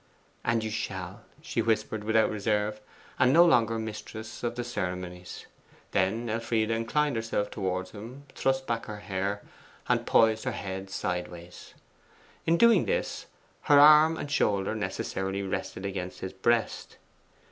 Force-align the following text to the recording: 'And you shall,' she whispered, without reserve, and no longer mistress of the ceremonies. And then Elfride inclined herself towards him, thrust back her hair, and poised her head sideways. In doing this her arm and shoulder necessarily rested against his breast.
'And 0.43 0.63
you 0.63 0.71
shall,' 0.71 1.21
she 1.43 1.61
whispered, 1.61 2.03
without 2.03 2.31
reserve, 2.31 2.81
and 3.19 3.31
no 3.31 3.45
longer 3.45 3.77
mistress 3.77 4.41
of 4.41 4.55
the 4.55 4.63
ceremonies. 4.63 5.45
And 5.93 6.27
then 6.27 6.29
Elfride 6.33 6.71
inclined 6.71 7.15
herself 7.17 7.51
towards 7.51 7.91
him, 7.91 8.23
thrust 8.33 8.65
back 8.65 8.87
her 8.87 8.97
hair, 9.01 9.43
and 9.87 10.07
poised 10.07 10.45
her 10.45 10.53
head 10.53 10.89
sideways. 10.89 11.75
In 12.47 12.57
doing 12.57 12.85
this 12.85 13.27
her 13.69 13.79
arm 13.79 14.17
and 14.17 14.31
shoulder 14.31 14.73
necessarily 14.73 15.43
rested 15.43 15.85
against 15.85 16.21
his 16.21 16.33
breast. 16.33 16.97